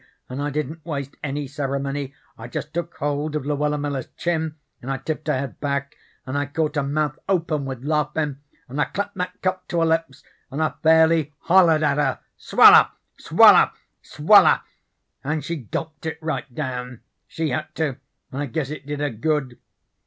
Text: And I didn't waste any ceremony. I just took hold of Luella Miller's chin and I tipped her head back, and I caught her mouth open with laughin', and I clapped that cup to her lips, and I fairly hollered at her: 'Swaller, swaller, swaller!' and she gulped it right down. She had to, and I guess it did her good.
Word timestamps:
And 0.29 0.41
I 0.41 0.49
didn't 0.49 0.83
waste 0.83 1.15
any 1.23 1.45
ceremony. 1.47 2.15
I 2.35 2.47
just 2.47 2.73
took 2.73 2.95
hold 2.95 3.35
of 3.35 3.45
Luella 3.45 3.77
Miller's 3.77 4.07
chin 4.17 4.55
and 4.81 4.89
I 4.89 4.97
tipped 4.97 5.27
her 5.27 5.37
head 5.37 5.59
back, 5.59 5.95
and 6.25 6.35
I 6.35 6.47
caught 6.47 6.75
her 6.75 6.81
mouth 6.81 7.19
open 7.29 7.65
with 7.65 7.83
laughin', 7.83 8.39
and 8.67 8.81
I 8.81 8.85
clapped 8.85 9.15
that 9.17 9.39
cup 9.43 9.67
to 9.67 9.81
her 9.81 9.85
lips, 9.85 10.23
and 10.49 10.59
I 10.59 10.73
fairly 10.81 11.35
hollered 11.41 11.83
at 11.83 11.99
her: 11.99 12.19
'Swaller, 12.35 12.89
swaller, 13.19 13.69
swaller!' 14.01 14.61
and 15.23 15.43
she 15.45 15.55
gulped 15.57 16.07
it 16.07 16.17
right 16.19 16.51
down. 16.51 17.01
She 17.27 17.49
had 17.51 17.67
to, 17.75 17.97
and 18.31 18.41
I 18.41 18.47
guess 18.47 18.71
it 18.71 18.87
did 18.87 19.01
her 19.01 19.11
good. 19.11 19.59